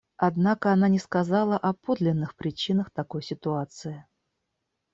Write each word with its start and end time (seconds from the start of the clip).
Однако 0.17 0.73
она 0.73 0.87
не 0.89 0.97
сказала 0.97 1.59
о 1.59 1.73
подлинных 1.73 2.35
причинах 2.35 2.89
такой 2.89 3.21
ситуации. 3.21 4.07